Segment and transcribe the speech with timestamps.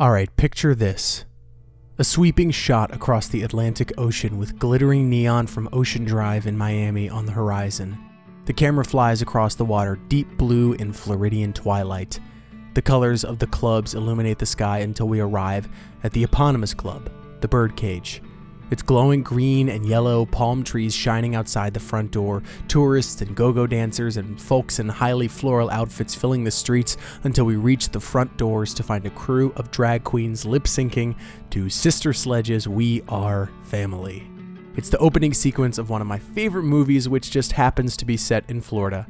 [0.00, 1.26] Alright, picture this
[1.98, 7.10] a sweeping shot across the Atlantic Ocean with glittering neon from Ocean Drive in Miami
[7.10, 7.98] on the horizon.
[8.46, 12.18] The camera flies across the water, deep blue in Floridian twilight.
[12.72, 15.68] The colors of the clubs illuminate the sky until we arrive
[16.02, 17.10] at the eponymous club,
[17.42, 18.22] the Birdcage.
[18.70, 23.52] It's glowing green and yellow, palm trees shining outside the front door, tourists and go
[23.52, 27.98] go dancers and folks in highly floral outfits filling the streets until we reach the
[27.98, 31.16] front doors to find a crew of drag queens lip syncing
[31.50, 34.30] to Sister Sledge's We Are Family.
[34.76, 38.16] It's the opening sequence of one of my favorite movies, which just happens to be
[38.16, 39.06] set in Florida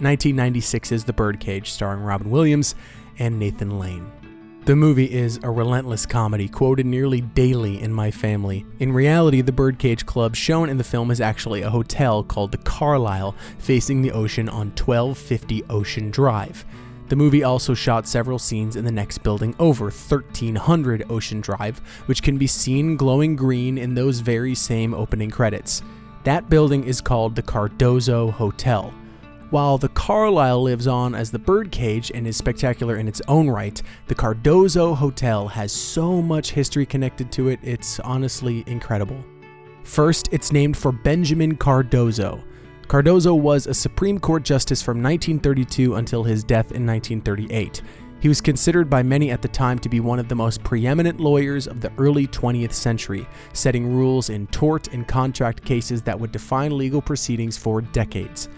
[0.00, 2.74] 1996's The Birdcage, starring Robin Williams
[3.18, 4.21] and Nathan Lane.
[4.64, 8.64] The movie is a relentless comedy quoted nearly daily in my family.
[8.78, 12.58] In reality, the Birdcage Club shown in the film is actually a hotel called the
[12.58, 16.64] Carlyle, facing the ocean on 1250 Ocean Drive.
[17.08, 22.22] The movie also shot several scenes in the next building over, 1300 Ocean Drive, which
[22.22, 25.82] can be seen glowing green in those very same opening credits.
[26.22, 28.94] That building is called the Cardozo Hotel.
[29.52, 33.82] While the Carlyle lives on as the birdcage and is spectacular in its own right,
[34.06, 39.22] the Cardozo Hotel has so much history connected to it, it's honestly incredible.
[39.84, 42.42] First, it's named for Benjamin Cardozo.
[42.88, 47.82] Cardozo was a Supreme Court justice from 1932 until his death in 1938.
[48.20, 51.20] He was considered by many at the time to be one of the most preeminent
[51.20, 56.32] lawyers of the early 20th century, setting rules in tort and contract cases that would
[56.32, 58.48] define legal proceedings for decades.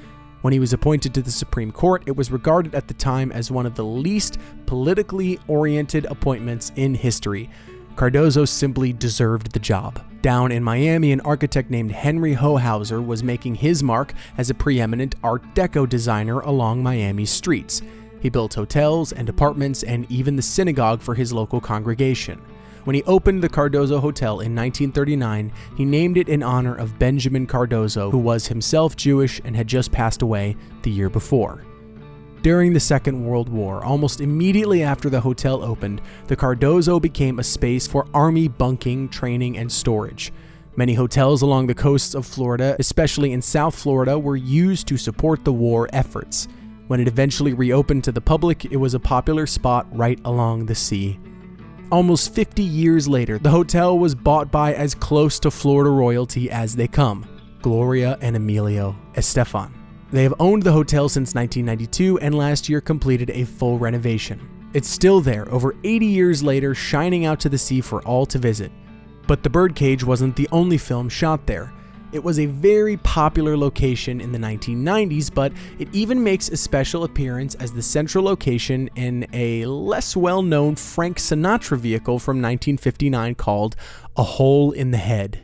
[0.44, 3.50] When he was appointed to the Supreme Court, it was regarded at the time as
[3.50, 7.48] one of the least politically oriented appointments in history.
[7.96, 10.04] Cardozo simply deserved the job.
[10.20, 15.14] Down in Miami, an architect named Henry Hohauser was making his mark as a preeminent
[15.24, 17.80] Art Deco designer along Miami's streets.
[18.20, 22.38] He built hotels and apartments and even the synagogue for his local congregation.
[22.84, 27.46] When he opened the Cardozo Hotel in 1939, he named it in honor of Benjamin
[27.46, 31.64] Cardozo, who was himself Jewish and had just passed away the year before.
[32.42, 37.42] During the Second World War, almost immediately after the hotel opened, the Cardozo became a
[37.42, 40.30] space for army bunking, training, and storage.
[40.76, 45.42] Many hotels along the coasts of Florida, especially in South Florida, were used to support
[45.42, 46.48] the war efforts.
[46.88, 50.74] When it eventually reopened to the public, it was a popular spot right along the
[50.74, 51.18] sea.
[51.92, 56.74] Almost 50 years later, the hotel was bought by as close to Florida royalty as
[56.74, 57.26] they come
[57.62, 59.72] Gloria and Emilio Estefan.
[60.10, 64.48] They have owned the hotel since 1992 and last year completed a full renovation.
[64.74, 68.38] It's still there, over 80 years later, shining out to the sea for all to
[68.38, 68.72] visit.
[69.26, 71.72] But The Birdcage wasn't the only film shot there.
[72.14, 77.02] It was a very popular location in the 1990s, but it even makes a special
[77.02, 83.34] appearance as the central location in a less well known Frank Sinatra vehicle from 1959
[83.34, 83.74] called
[84.16, 85.40] A Hole in the Head.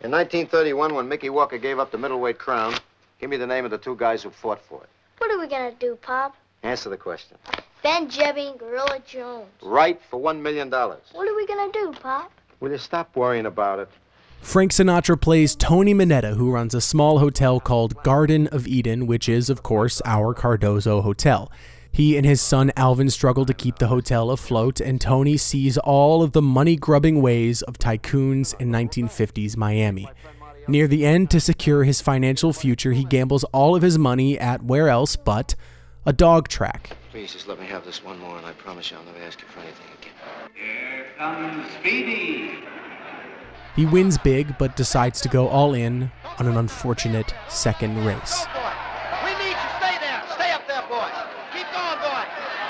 [0.00, 2.76] In 1931, when Mickey Walker gave up the middleweight crown,
[3.20, 4.88] give me the name of the two guys who fought for it.
[5.18, 6.36] What are we gonna do, Pop?
[6.62, 7.36] Answer the question.
[7.82, 9.48] Ben Jeby and Gorilla Jones.
[9.60, 10.70] Right for $1 million.
[10.70, 12.30] What are we gonna do, Pop?
[12.60, 13.88] Will you stop worrying about it?
[14.40, 19.28] Frank Sinatra plays Tony Manetta, who runs a small hotel called Garden of Eden, which
[19.28, 21.52] is, of course, our Cardozo hotel.
[21.92, 26.22] He and his son Alvin struggle to keep the hotel afloat, and Tony sees all
[26.22, 30.08] of the money grubbing ways of tycoons in 1950s Miami.
[30.66, 34.62] Near the end, to secure his financial future, he gambles all of his money at
[34.62, 35.54] where else but
[36.06, 36.96] a dog track.
[37.10, 39.40] Please just let me have this one more, and I promise you I'll never ask
[39.40, 40.12] you for anything again.
[40.54, 42.50] Here comes Speedy.
[43.78, 48.44] He wins big, but decides to go all in on an unfortunate second race.
[49.22, 49.70] We need you.
[49.78, 50.20] Stay there.
[50.34, 51.06] Stay up there, boy.
[51.54, 52.24] Keep going, boy.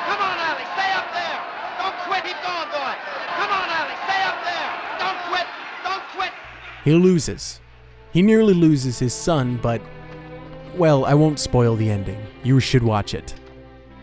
[0.04, 0.69] Come on, Allie.
[0.76, 1.41] Stay up there.
[1.80, 2.24] Don't quit.
[2.24, 2.94] Keep going, boy.
[3.38, 3.96] Come on, Allie.
[4.04, 4.70] Stay up there.
[4.98, 5.46] Don't quit.
[5.82, 6.32] Don't quit.
[6.84, 7.60] He loses.
[8.12, 9.80] He nearly loses his son, but,
[10.76, 12.20] well, I won't spoil the ending.
[12.42, 13.34] You should watch it.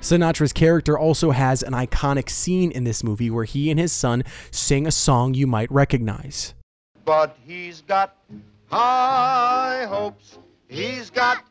[0.01, 4.23] Sinatra's character also has an iconic scene in this movie where he and his son
[4.49, 6.55] sing a song you might recognize.
[7.05, 8.15] But he's got
[8.65, 10.39] high hopes.
[10.67, 11.43] He's got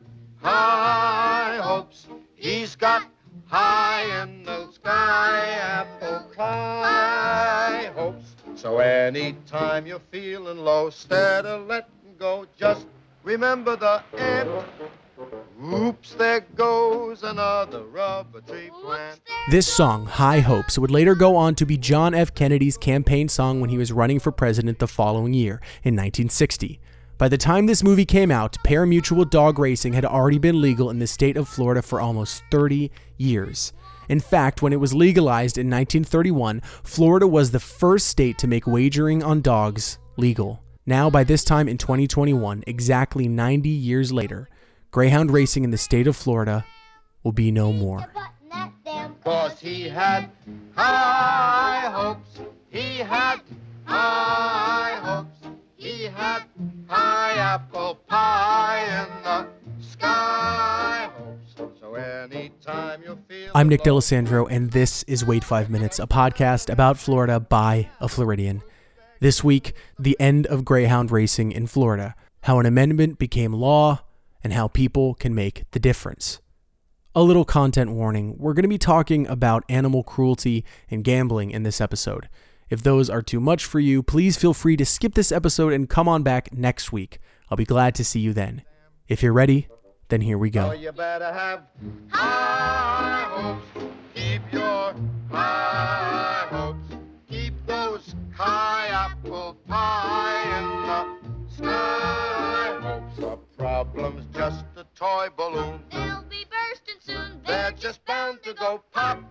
[0.43, 2.09] high hopes.
[2.35, 3.07] He's got
[3.47, 8.35] high in the sky apple pie hopes.
[8.57, 12.87] So anytime you're feeling low, instead of letting go, just
[13.23, 14.51] remember the end.
[15.73, 19.21] Oops, there goes another rubber tree plant.
[19.51, 22.35] This song, High Hopes, would later go on to be John F.
[22.35, 26.81] Kennedy's campaign song when he was running for president the following year, in 1960.
[27.17, 30.99] By the time this movie came out, parimutuel dog racing had already been legal in
[30.99, 33.73] the state of Florida for almost 30 years.
[34.09, 38.67] In fact, when it was legalized in 1931, Florida was the first state to make
[38.67, 40.63] wagering on dogs legal.
[40.87, 44.49] Now, by this time in 2021, exactly 90 years later,
[44.95, 46.65] greyhound racing in the state of Florida
[47.25, 47.99] will be no more.
[47.99, 50.31] Button that damn Cause he had
[50.77, 52.39] high hopes.
[52.71, 53.41] He had
[53.83, 55.49] high hopes.
[55.77, 56.45] He had
[56.87, 59.49] high apple pie in the
[59.85, 61.73] sky hopes.
[61.81, 66.73] So anytime you feel I'm Nick D'Alessandro, and this is Wait Five Minutes, a podcast
[66.73, 68.63] about Florida by a Floridian.
[69.19, 73.99] This week, the end of greyhound racing in Florida, how an amendment became law,
[74.45, 76.41] and how people can make the difference.
[77.15, 81.63] A little content warning we're going to be talking about animal cruelty and gambling in
[81.63, 82.29] this episode.
[82.69, 85.89] If those are too much for you, please feel free to skip this episode and
[85.89, 87.19] come on back next week.
[87.51, 88.63] I'll be glad to see you then.
[89.09, 89.69] If you're ready,
[90.09, 90.73] then here we go.
[90.73, 90.93] you
[104.95, 105.81] toy balloon.
[105.91, 107.41] They'll be bursting soon.
[107.47, 109.23] They're just bound to go pop.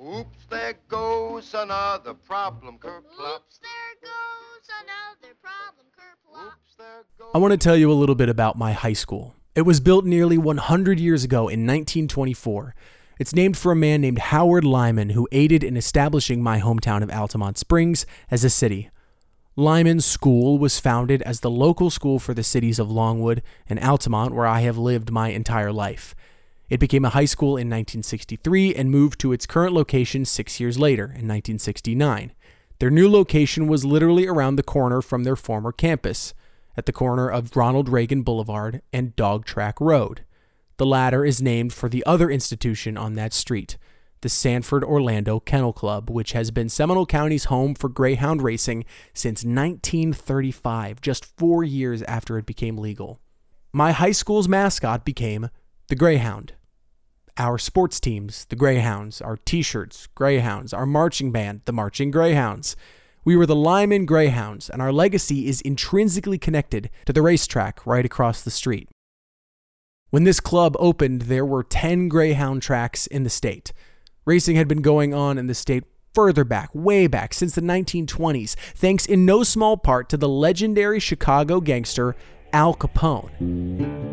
[0.00, 3.36] Oops, there goes another problem, kerplop.
[3.36, 6.46] Oops, there goes another problem, kerplop.
[6.46, 7.28] Oops, there goes.
[7.34, 9.34] I want to tell you a little bit about my high school.
[9.54, 12.74] It was built nearly 100 years ago in 1924.
[13.18, 17.10] It's named for a man named Howard Lyman who aided in establishing my hometown of
[17.10, 18.90] Altamonte Springs as a city.
[19.56, 24.32] Lyman's School was founded as the local school for the cities of Longwood and Altamonte,
[24.32, 26.14] where I have lived my entire life.
[26.70, 30.78] It became a high school in 1963 and moved to its current location six years
[30.78, 32.32] later, in 1969.
[32.78, 36.32] Their new location was literally around the corner from their former campus,
[36.74, 40.24] at the corner of Ronald Reagan Boulevard and Dog Track Road.
[40.78, 43.76] The latter is named for the other institution on that street,
[44.22, 49.44] the Sanford Orlando Kennel Club, which has been Seminole County's home for greyhound racing since
[49.44, 53.20] 1935, just four years after it became legal.
[53.72, 55.50] My high school's mascot became
[55.88, 56.54] the Greyhound.
[57.36, 62.76] Our sports teams, the Greyhounds, our t shirts, Greyhounds, our marching band, the Marching Greyhounds.
[63.24, 68.04] We were the Lyman Greyhounds, and our legacy is intrinsically connected to the racetrack right
[68.04, 68.88] across the street.
[70.10, 73.72] When this club opened, there were 10 Greyhound tracks in the state.
[74.24, 75.82] Racing had been going on in the state
[76.14, 81.00] further back, way back, since the 1920s, thanks in no small part to the legendary
[81.00, 82.14] Chicago gangster
[82.52, 84.12] Al Capone.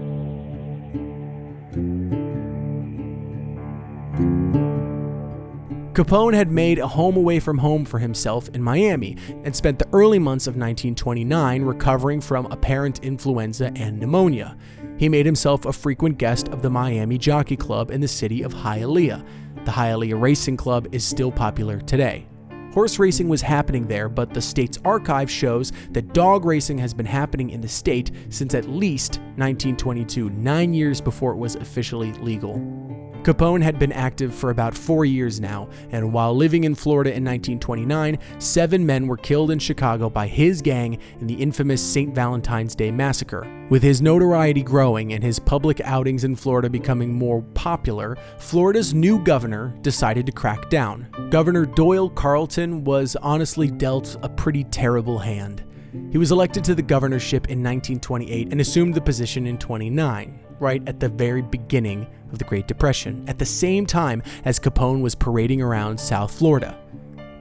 [5.94, 9.90] Capone had made a home away from home for himself in Miami and spent the
[9.92, 14.58] early months of 1929 recovering from apparent influenza and pneumonia.
[14.98, 18.54] He made himself a frequent guest of the Miami Jockey Club in the city of
[18.54, 19.26] Hialeah.
[19.70, 22.28] The Hialeah Racing Club is still popular today.
[22.74, 27.06] Horse racing was happening there, but the state's archive shows that dog racing has been
[27.06, 32.79] happening in the state since at least 1922, nine years before it was officially legal.
[33.24, 37.26] Capone had been active for about four years now, and while living in Florida in
[37.26, 42.16] 1929, seven men were killed in Chicago by his gang in the infamous St.
[42.16, 43.46] Valentine's Day Massacre.
[43.70, 49.20] With his notoriety growing and his public outings in Florida becoming more popular, Florida's new
[49.20, 51.08] governor decided to crack down.
[51.30, 55.66] Governor Doyle Carlton was honestly dealt a pretty terrible hand.
[56.12, 60.82] He was elected to the governorship in 1928 and assumed the position in 29, right
[60.88, 65.16] at the very beginning of the Great Depression, at the same time as Capone was
[65.16, 66.78] parading around South Florida.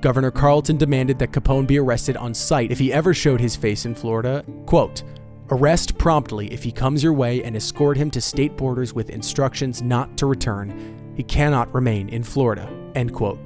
[0.00, 3.84] Governor Carlton demanded that Capone be arrested on sight if he ever showed his face
[3.84, 4.44] in Florida.
[4.66, 5.02] Quote,
[5.50, 9.82] Arrest promptly if he comes your way and escort him to state borders with instructions
[9.82, 11.14] not to return.
[11.16, 12.68] He cannot remain in Florida.
[12.94, 13.40] End quote.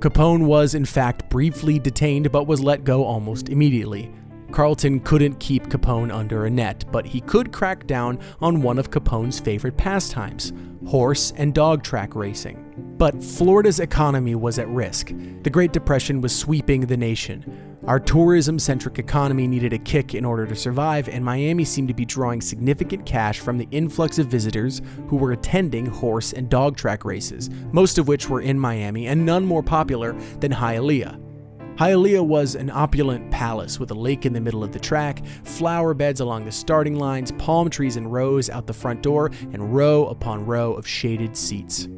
[0.00, 4.12] Capone was, in fact, briefly detained but was let go almost immediately.
[4.52, 8.90] Carlton couldn't keep Capone under a net, but he could crack down on one of
[8.90, 10.52] Capone's favorite pastimes
[10.86, 12.94] horse and dog track racing.
[12.98, 15.12] But Florida's economy was at risk.
[15.42, 17.78] The Great Depression was sweeping the nation.
[17.86, 21.94] Our tourism centric economy needed a kick in order to survive, and Miami seemed to
[21.94, 26.76] be drawing significant cash from the influx of visitors who were attending horse and dog
[26.76, 31.29] track races, most of which were in Miami and none more popular than Hialeah.
[31.80, 35.94] Hialeah was an opulent palace with a lake in the middle of the track, flower
[35.94, 40.06] beds along the starting lines, palm trees in rows out the front door, and row
[40.08, 41.88] upon row of shaded seats.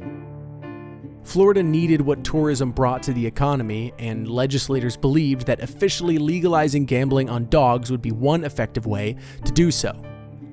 [1.25, 7.29] Florida needed what tourism brought to the economy, and legislators believed that officially legalizing gambling
[7.29, 9.91] on dogs would be one effective way to do so.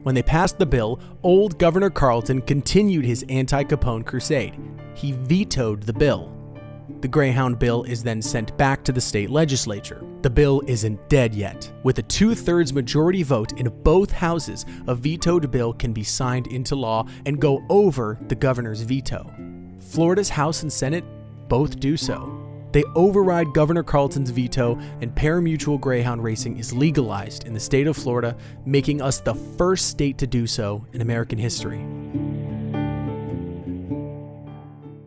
[0.02, 4.58] When they passed the bill, old Governor Carlton continued his anti Capone crusade.
[4.96, 6.39] He vetoed the bill.
[7.00, 10.04] The Greyhound bill is then sent back to the state legislature.
[10.22, 11.72] The bill isn't dead yet.
[11.82, 16.48] With a two thirds majority vote in both houses, a vetoed bill can be signed
[16.48, 19.30] into law and go over the governor's veto.
[19.80, 21.04] Florida's House and Senate
[21.48, 22.36] both do so.
[22.72, 27.96] They override Governor Carlton's veto, and parimutuel greyhound racing is legalized in the state of
[27.96, 31.84] Florida, making us the first state to do so in American history.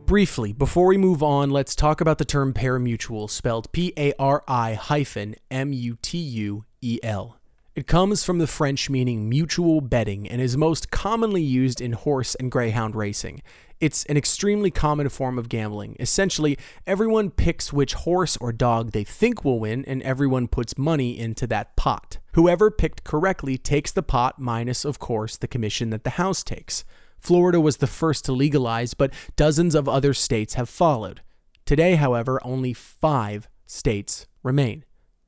[0.05, 4.43] Briefly, before we move on, let's talk about the term parimutuel, spelled P A R
[4.50, 7.39] I hyphen M U T U E L.
[7.74, 12.36] It comes from the French meaning mutual betting and is most commonly used in horse
[12.36, 13.41] and greyhound racing.
[13.79, 15.95] It's an extremely common form of gambling.
[16.00, 21.17] Essentially, everyone picks which horse or dog they think will win, and everyone puts money
[21.17, 22.17] into that pot.
[22.33, 26.83] Whoever picked correctly takes the pot, minus, of course, the commission that the house takes.
[27.24, 31.22] Florida was the first to legalize, but dozens of other states have followed.
[31.65, 34.84] Today, however, only five states remain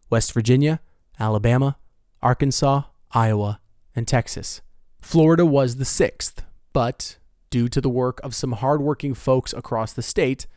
[0.10, 0.82] West Virginia,
[1.18, 1.78] Alabama,
[2.22, 3.62] Arkansas, Iowa,
[3.96, 4.62] and Texas.
[5.02, 7.18] Florida was the sixth, but
[7.50, 10.48] due to the work of some hardworking folks across the state,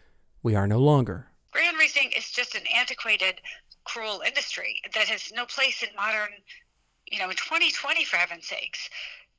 [0.42, 1.28] we are no longer.
[1.52, 3.40] Greyhound racing is just an antiquated,
[3.84, 6.30] cruel industry that has no place in modern,
[7.10, 8.90] you know, in 2020, for heaven's sakes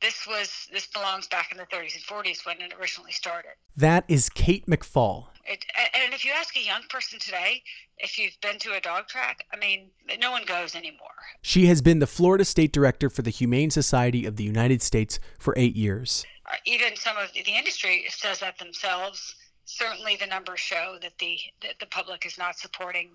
[0.02, 3.52] this was this belongs back in the 30s and 40s when it originally started.
[3.76, 5.28] That is Kate McFall.
[5.46, 7.64] It, and if you ask a young person today
[7.98, 9.90] if you've been to a dog track, I mean,
[10.20, 11.10] no one goes anymore.
[11.42, 15.20] She has been the Florida State Director for the Humane Society of the United States
[15.38, 16.26] for eight years.
[16.46, 19.36] Uh, even some of the industry says that themselves.
[19.66, 23.12] Certainly, the numbers show that the that the public is not supporting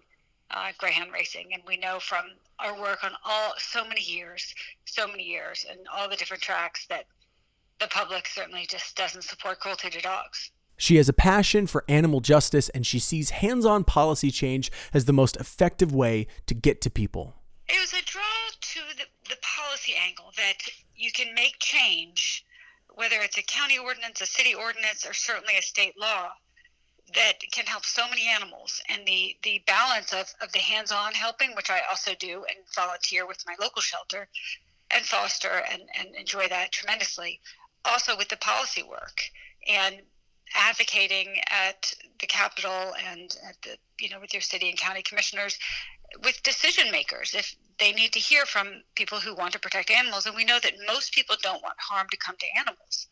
[0.55, 2.25] uh, greyhound racing, and we know from
[2.61, 6.87] our work on all so many years, so many years, and all the different tracks
[6.87, 7.07] that
[7.81, 10.53] the public certainly just doesn't support cruelty to dogs.
[10.77, 15.13] She has a passion for animal justice, and she sees hands-on policy change as the
[15.13, 17.35] most effective way to get to people.
[17.69, 18.23] It was a draw
[18.61, 20.59] to the, the policy angle that
[20.95, 22.45] you can make change,
[22.95, 26.31] whether it's a county ordinance, a city ordinance, or certainly a state law
[27.15, 28.81] that can help so many animals.
[28.89, 33.27] And the the balance of, of the hands-on helping which i also do and volunteer
[33.27, 34.29] with my local shelter
[34.91, 37.41] and foster and, and enjoy that tremendously
[37.85, 39.21] also with the policy work
[39.67, 39.97] and
[40.55, 45.59] advocating at the capitol and at the you know with your city and county commissioners
[46.23, 50.27] with decision makers if they need to hear from people who want to protect animals.
[50.27, 53.09] And we know that most people don't want harm to come to animals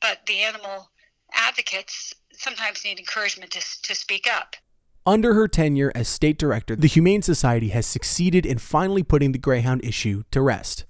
[0.00, 0.90] but the animal
[1.32, 4.56] advocates sometimes need encouragement to, to speak up.
[5.04, 9.38] Under her tenure as state director, the Humane Society has succeeded in finally putting the
[9.38, 10.84] Greyhound issue to rest.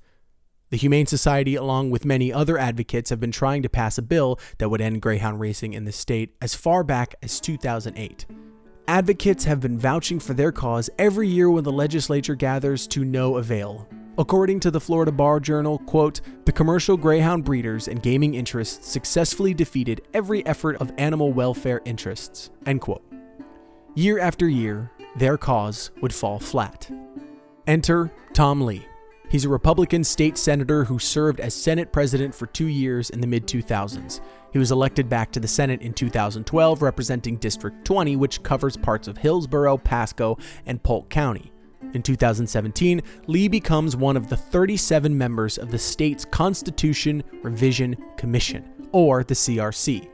[0.71, 4.40] The Humane Society, along with many other advocates, have been trying to pass a bill
[4.59, 8.26] that would end Greyhound racing in the state as far back as 2008.
[8.88, 13.37] Advocates have been vouching for their cause every year when the legislature gathers to no
[13.37, 13.87] avail.
[14.18, 19.52] According to the Florida Bar Journal, quote, the commercial greyhound breeders and gaming interests successfully
[19.52, 23.04] defeated every effort of animal welfare interests, end quote.
[23.94, 26.90] Year after year, their cause would fall flat.
[27.66, 28.87] Enter Tom Lee.
[29.28, 33.26] He's a Republican state senator who served as Senate president for two years in the
[33.26, 34.20] mid 2000s.
[34.50, 39.08] He was elected back to the Senate in 2012, representing District 20, which covers parts
[39.08, 41.52] of Hillsborough, Pasco, and Polk County.
[41.92, 48.88] In 2017, Lee becomes one of the 37 members of the state's Constitution Revision Commission,
[48.92, 50.09] or the CRC.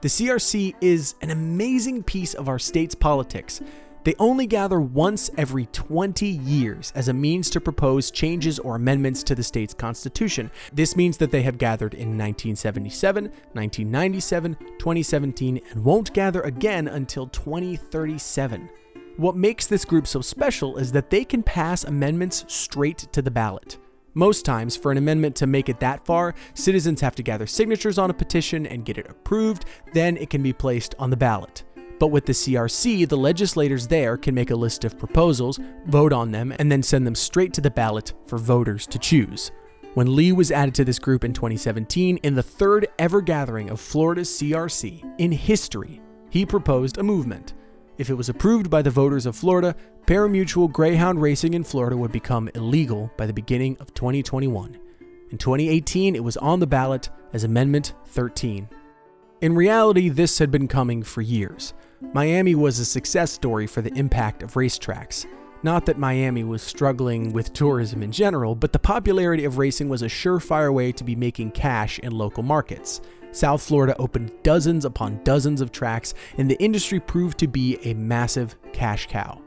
[0.00, 3.60] The CRC is an amazing piece of our state's politics.
[4.04, 9.22] They only gather once every 20 years as a means to propose changes or amendments
[9.24, 10.50] to the state's constitution.
[10.72, 17.26] This means that they have gathered in 1977, 1997, 2017, and won't gather again until
[17.26, 18.70] 2037.
[19.18, 23.32] What makes this group so special is that they can pass amendments straight to the
[23.32, 23.76] ballot.
[24.14, 27.98] Most times, for an amendment to make it that far, citizens have to gather signatures
[27.98, 31.64] on a petition and get it approved, then it can be placed on the ballot.
[31.98, 36.30] But with the CRC, the legislators there can make a list of proposals, vote on
[36.30, 39.50] them, and then send them straight to the ballot for voters to choose.
[39.94, 43.80] When Lee was added to this group in 2017, in the third ever gathering of
[43.80, 47.54] Florida's CRC in history, he proposed a movement
[47.98, 49.74] if it was approved by the voters of Florida,
[50.06, 54.78] parimutuel greyhound racing in Florida would become illegal by the beginning of 2021.
[55.30, 58.68] In 2018, it was on the ballot as Amendment 13.
[59.40, 61.74] In reality, this had been coming for years.
[62.12, 65.26] Miami was a success story for the impact of racetracks.
[65.64, 70.02] Not that Miami was struggling with tourism in general, but the popularity of racing was
[70.02, 73.00] a surefire way to be making cash in local markets.
[73.38, 77.94] South Florida opened dozens upon dozens of tracks, and the industry proved to be a
[77.94, 79.40] massive cash cow.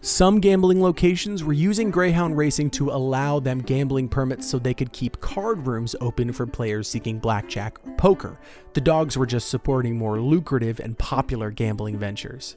[0.00, 4.92] Some gambling locations were using Greyhound racing to allow them gambling permits so they could
[4.92, 8.38] keep card rooms open for players seeking blackjack or poker.
[8.74, 12.56] The dogs were just supporting more lucrative and popular gambling ventures.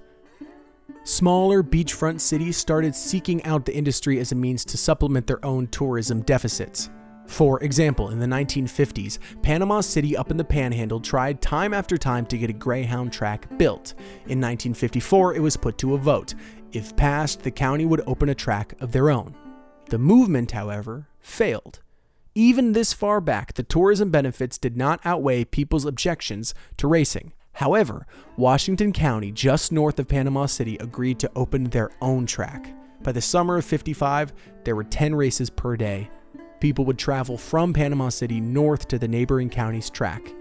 [1.03, 5.65] Smaller beachfront cities started seeking out the industry as a means to supplement their own
[5.65, 6.91] tourism deficits.
[7.27, 12.25] For example, in the 1950s, Panama City up in the Panhandle tried time after time
[12.27, 13.93] to get a Greyhound track built.
[14.27, 16.35] In 1954, it was put to a vote.
[16.71, 19.35] If passed, the county would open a track of their own.
[19.89, 21.79] The movement, however, failed.
[22.35, 27.33] Even this far back, the tourism benefits did not outweigh people's objections to racing.
[27.53, 28.05] However,
[28.35, 32.75] Washington County, just north of Panama City, agreed to open their own track.
[33.01, 34.33] By the summer of 55,
[34.65, 36.09] there were 10 races per day.
[36.59, 40.33] People would travel from Panama City north to the neighboring county's track.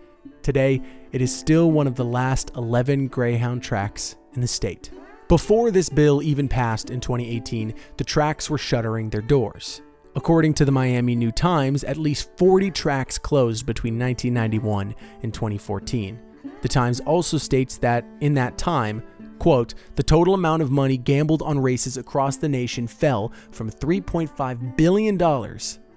[0.43, 0.81] Today,
[1.13, 4.91] it is still one of the last 11 Greyhound tracks in the state.
[5.29, 9.81] Before this bill even passed in 2018, the tracks were shuttering their doors.
[10.17, 16.21] According to the Miami New Times, at least 40 tracks closed between 1991 and 2014.
[16.63, 19.03] The Times also states that in that time,
[19.39, 24.77] quote, the total amount of money gambled on races across the nation fell from $3.5
[24.77, 25.19] billion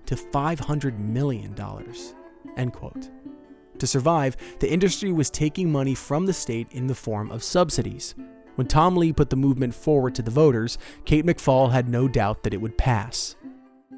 [0.07, 1.55] to $500 million,
[2.57, 3.09] end quote.
[3.79, 8.15] To survive, the industry was taking money from the state in the form of subsidies.
[8.55, 12.41] When Tom Lee put the movement forward to the voters, Kate McFall had no doubt
[12.41, 13.35] that it would pass.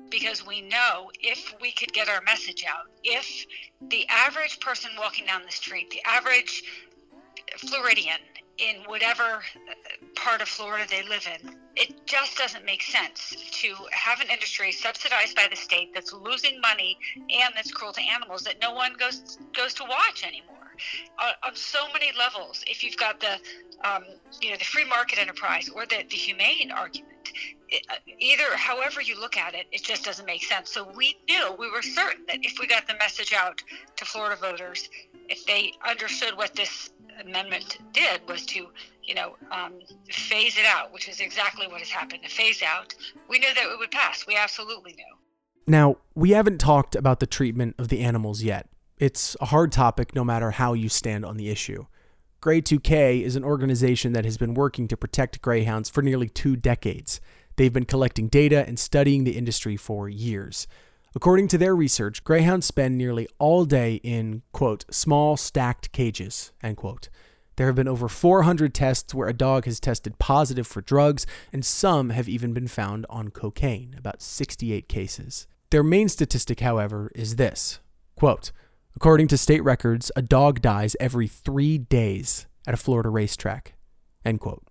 [0.10, 3.46] Because we know if we could get our message out, if
[3.90, 6.64] the average person walking down the street, the average
[7.58, 8.20] Floridian
[8.60, 9.74] in whatever uh,
[10.16, 14.72] part of Florida they live in, it just doesn't make sense to have an industry
[14.72, 18.94] subsidized by the state that's losing money and that's cruel to animals that no one
[18.98, 20.56] goes goes to watch anymore.
[21.20, 23.38] On, on so many levels, if you've got the
[23.84, 24.04] um,
[24.42, 27.32] you know the free market enterprise or the, the humane argument,
[27.70, 30.72] it, uh, either however you look at it, it just doesn't make sense.
[30.72, 33.62] So we knew, we were certain that if we got the message out
[33.98, 34.90] to Florida voters,
[35.30, 36.90] if they understood what this
[37.22, 38.68] amendment did was to,
[39.04, 39.74] you know, um,
[40.10, 42.24] phase it out, which is exactly what has happened.
[42.24, 42.96] To phase out,
[43.30, 44.26] we knew that it would pass.
[44.28, 45.16] We absolutely knew.
[45.68, 48.68] Now, we haven't talked about the treatment of the animals yet.
[48.98, 51.86] It's a hard topic no matter how you stand on the issue.
[52.42, 56.56] Grey 2K is an organization that has been working to protect greyhounds for nearly two
[56.56, 57.22] decades.
[57.56, 60.66] They've been collecting data and studying the industry for years.
[61.16, 66.78] According to their research, greyhounds spend nearly all day in, quote, small stacked cages, end
[66.78, 67.10] quote.
[67.56, 71.66] There have been over 400 tests where a dog has tested positive for drugs, and
[71.66, 75.48] some have even been found on cocaine, about 68 cases.
[75.72, 77.80] Their main statistic, however, is this
[78.16, 78.52] quote,
[78.96, 83.74] According to state records, a dog dies every three days at a Florida racetrack.
[84.24, 84.69] End quote.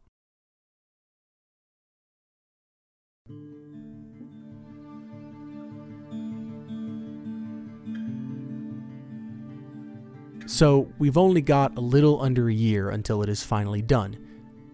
[10.48, 14.16] So we've only got a little under a year until it is finally done.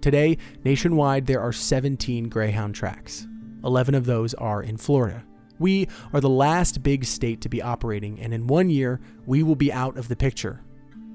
[0.00, 3.26] Today, nationwide, there are 17 Greyhound tracks.
[3.64, 5.24] 11 of those are in Florida.
[5.58, 9.56] We are the last big state to be operating, and in one year, we will
[9.56, 10.60] be out of the picture.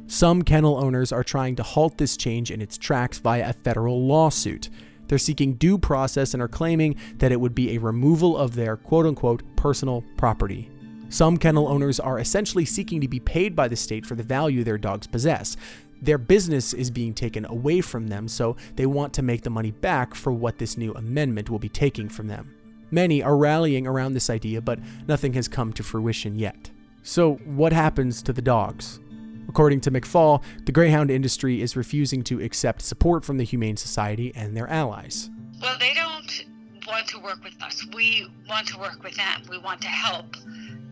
[0.08, 4.06] Some kennel owners are trying to halt this change in its tracks via a federal
[4.06, 4.70] lawsuit.
[5.08, 8.76] They're seeking due process and are claiming that it would be a removal of their
[8.76, 10.70] quote unquote personal property.
[11.10, 14.64] Some kennel owners are essentially seeking to be paid by the state for the value
[14.64, 15.58] their dogs possess.
[16.02, 19.72] Their business is being taken away from them, so they want to make the money
[19.72, 22.56] back for what this new amendment will be taking from them.
[22.92, 26.72] Many are rallying around this idea, but nothing has come to fruition yet.
[27.04, 29.00] So, what happens to the dogs?
[29.48, 34.32] According to McFall, the greyhound industry is refusing to accept support from the Humane Society
[34.36, 35.30] and their allies.
[35.60, 36.46] Well, they don't
[36.90, 37.86] want to work with us.
[37.94, 39.44] We want to work with them.
[39.50, 40.36] We want to help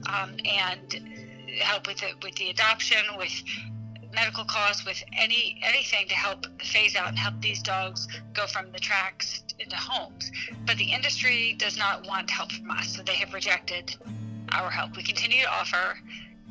[0.08, 1.02] um, and
[1.60, 3.34] help with the, with the adoption, with
[4.14, 8.72] medical costs, with any anything to help phase out and help these dogs go from
[8.72, 10.32] the tracks into homes.
[10.66, 13.96] But the industry does not want help from us, so they have rejected
[14.52, 14.96] our help.
[14.96, 16.00] We continue to offer,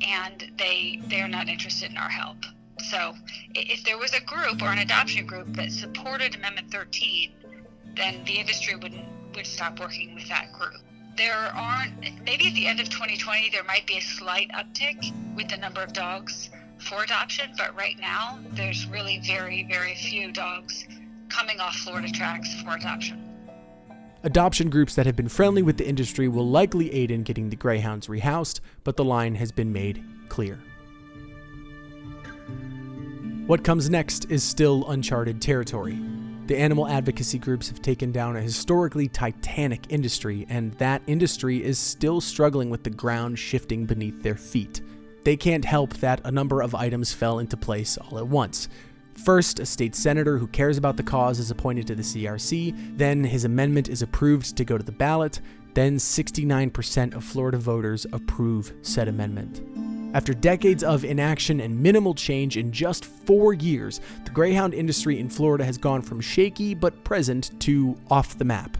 [0.01, 2.37] and they they are not interested in our help.
[2.89, 3.15] So
[3.55, 7.31] if there was a group or an adoption group that supported Amendment 13,
[7.95, 9.03] then the industry wouldn't
[9.37, 10.81] would stop working with that group
[11.15, 11.93] there aren't
[12.25, 15.81] maybe at the end of 2020 there might be a slight uptick with the number
[15.81, 20.85] of dogs for adoption but right now there's really very very few dogs
[21.29, 23.23] coming off florida tracks for adoption
[24.23, 27.55] Adoption groups that have been friendly with the industry will likely aid in getting the
[27.55, 30.59] greyhounds rehoused, but the line has been made clear.
[33.45, 35.97] What comes next is still uncharted territory.
[36.47, 41.77] The animal advocacy groups have taken down a historically titanic industry, and that industry is
[41.77, 44.79] still struggling with the ground shifting beneath their feet.
[45.25, 48.69] They can't help that a number of items fell into place all at once.
[49.11, 53.25] First, a state senator who cares about the cause is appointed to the CRC, then
[53.25, 55.41] his amendment is approved to go to the ballot,
[55.73, 59.86] then 69% of Florida voters approve said amendment.
[60.13, 65.29] After decades of inaction and minimal change in just four years, the greyhound industry in
[65.29, 68.77] Florida has gone from shaky but present to off the map.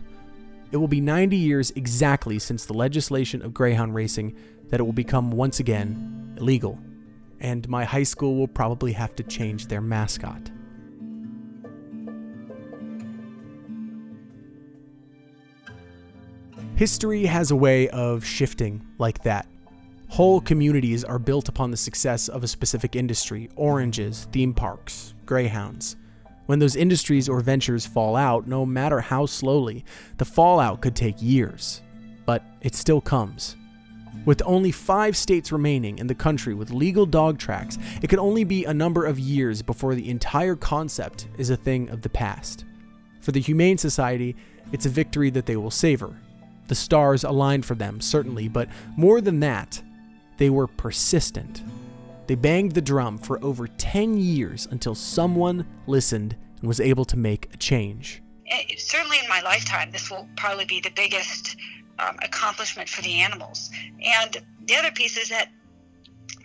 [0.72, 4.36] It will be 90 years exactly since the legislation of greyhound racing
[4.70, 6.80] that it will become once again illegal
[7.40, 10.52] and my high school will probably have to change their mascot.
[16.76, 19.48] History has a way of shifting like that.
[20.10, 25.96] Whole communities are built upon the success of a specific industry oranges, theme parks, greyhounds.
[26.46, 29.84] When those industries or ventures fall out, no matter how slowly,
[30.18, 31.82] the fallout could take years.
[32.26, 33.58] But it still comes.
[34.26, 38.46] With only five states remaining in the country with legal dog tracks, it could only
[38.46, 42.66] be a number of years before the entire concept is a thing of the past.
[43.22, 44.36] For the Humane Society,
[44.72, 46.16] it's a victory that they will savor.
[46.68, 49.82] The stars aligned for them, certainly, but more than that,
[50.38, 51.64] they were persistent.
[52.28, 57.18] They banged the drum for over 10 years until someone listened and was able to
[57.18, 58.22] make a change.
[58.46, 61.56] It, certainly in my lifetime, this will probably be the biggest
[62.00, 63.70] um, accomplishment for the animals.
[64.04, 65.50] And the other piece is that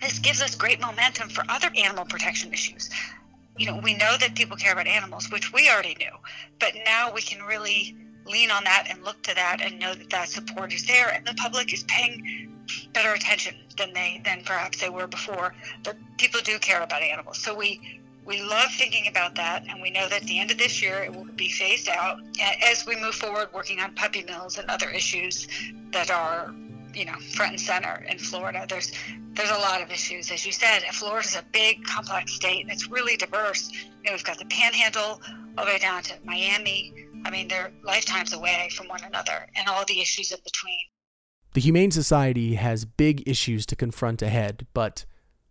[0.01, 2.91] this gives us great momentum for other animal protection issues.
[3.59, 6.13] You know, we know that people care about animals, which we already knew,
[6.59, 10.11] but now we can really lean on that and look to that and know that
[10.11, 12.52] that support is there and the public is paying
[12.93, 17.39] better attention than they than perhaps they were before but people do care about animals
[17.39, 20.59] so we we love thinking about that, and we know that at the end of
[20.59, 22.21] this year it will be phased out
[22.63, 25.49] as we move forward working on puppy mills and other issues
[25.91, 26.55] that are,
[26.95, 28.65] you know, front and center in Florida.
[28.69, 28.93] There's
[29.35, 30.83] there's a lot of issues, as you said.
[30.93, 33.73] Florida's a big, complex state, and it's really diverse.
[33.73, 35.21] You know, we've got the Panhandle
[35.59, 36.95] all the way down to Miami.
[37.25, 40.79] I mean, they're lifetimes away from one another, and all the issues in between.
[41.55, 45.05] The Humane Society has big issues to confront ahead, but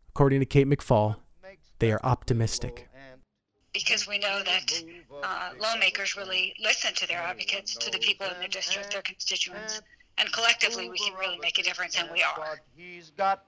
[0.09, 1.17] according to Kate McFall,
[1.77, 2.89] they are optimistic.
[3.71, 4.83] Because we know that
[5.23, 9.83] uh, lawmakers really listen to their advocates, to the people in their district, their constituents,
[10.17, 12.59] and collectively we can really make a difference, and we are.
[12.75, 13.45] He's got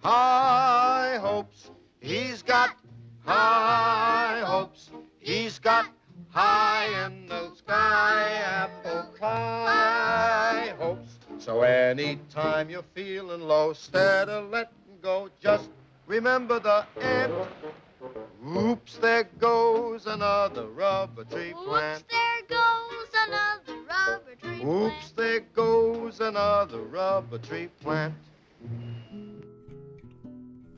[0.00, 1.70] high hopes.
[2.00, 2.76] He's got
[3.24, 4.90] high hopes.
[5.20, 5.86] He's got
[6.34, 11.18] high in the sky apple high hopes.
[11.38, 15.70] So anytime you're feeling low, instead of letting go, just
[16.06, 17.32] remember the end.
[18.46, 22.02] Oops, there goes another rubber tree plant.
[22.02, 24.92] Oops, there goes another rubber tree plant.
[24.92, 28.14] Oops, there goes another rubber tree plant.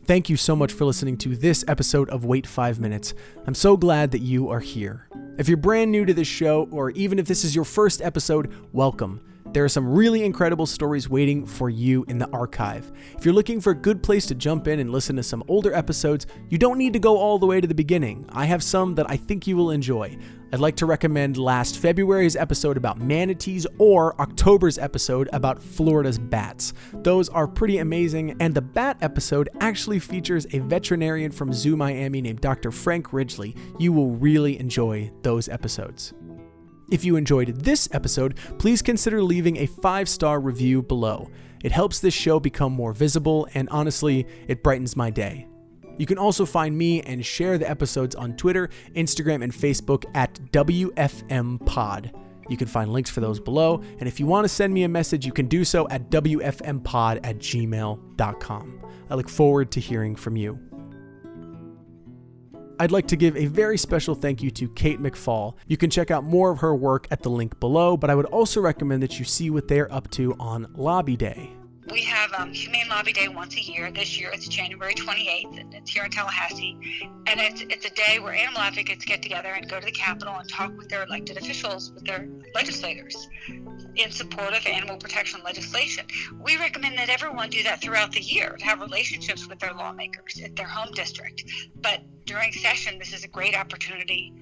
[0.05, 3.15] Thank you so much for listening to this episode of Wait 5 Minutes.
[3.47, 5.09] I'm so glad that you are here.
[5.39, 8.51] If you're brand new to this show, or even if this is your first episode,
[8.73, 9.21] welcome.
[9.57, 12.93] There are some really incredible stories waiting for you in the archive.
[13.17, 15.73] If you're looking for a good place to jump in and listen to some older
[15.73, 18.27] episodes, you don't need to go all the way to the beginning.
[18.29, 20.19] I have some that I think you will enjoy.
[20.53, 26.75] I'd like to recommend last February's episode about manatees or October's episode about Florida's bats.
[26.93, 32.21] Those are pretty amazing, and the bat episode actually features a veterinarian from Zoo Miami
[32.21, 32.71] named Dr.
[32.71, 33.57] Frank Ridgley.
[33.79, 36.13] You will really enjoy those episodes.
[36.91, 41.29] If you enjoyed this episode, please consider leaving a five star review below.
[41.65, 45.49] It helps this show become more visible, and honestly, it brightens my day.
[45.99, 50.35] You can also find me and share the episodes on Twitter, Instagram, and Facebook at
[50.53, 52.13] WFM Pod.
[52.49, 54.89] You can find links for those below, and if you want to send me a
[54.89, 58.81] message, you can do so at WFMPod at gmail.com.
[59.11, 60.76] I look forward to hearing from you.
[62.79, 65.55] I'd like to give a very special thank you to Kate McFall.
[65.67, 68.27] You can check out more of her work at the link below, but I would
[68.27, 71.53] also recommend that you see what they're up to on Lobby Day.
[71.91, 73.91] We have um, Humane Lobby Day once a year.
[73.91, 76.77] This year it's January 28th, and it's here in Tallahassee.
[77.27, 80.35] And it's, it's a day where animal advocates get together and go to the Capitol
[80.35, 83.29] and talk with their elected officials, with their legislators,
[83.97, 86.07] in support of animal protection legislation.
[86.41, 90.41] We recommend that everyone do that throughout the year to have relationships with their lawmakers
[90.43, 91.45] at their home district.
[91.81, 94.33] But during session, this is a great opportunity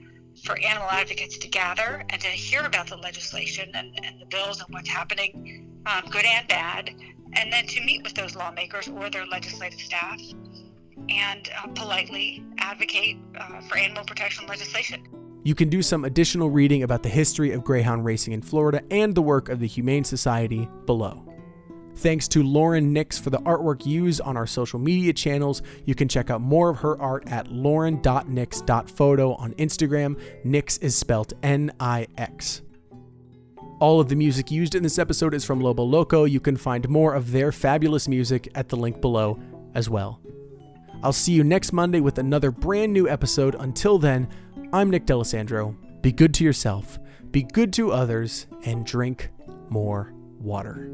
[0.42, 4.60] for animal advocates to gather and to hear about the legislation and, and the bills
[4.60, 6.90] and what's happening, um, good and bad,
[7.34, 10.20] and then to meet with those lawmakers or their legislative staff
[11.08, 15.06] and uh, politely advocate uh, for animal protection legislation.
[15.44, 19.14] You can do some additional reading about the history of greyhound racing in Florida and
[19.14, 21.22] the work of the Humane Society below.
[21.96, 25.62] Thanks to Lauren Nix for the artwork used on our social media channels.
[25.84, 30.18] You can check out more of her art at lauren.nix.photo on Instagram.
[30.44, 32.62] Nix is spelled N I X.
[33.80, 36.24] All of the music used in this episode is from Lobo Loco.
[36.24, 39.38] You can find more of their fabulous music at the link below
[39.74, 40.20] as well.
[41.02, 43.54] I'll see you next Monday with another brand new episode.
[43.56, 44.26] Until then,
[44.72, 45.76] I'm Nick D'Alessandro.
[46.00, 46.98] Be good to yourself,
[47.30, 49.30] be good to others, and drink
[49.68, 50.90] more water.